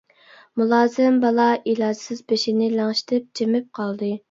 [0.61, 4.13] مۇلازىم بالا ئىلاجسىز بېشىنى لىڭشىتىپ جىمىپ قالدى.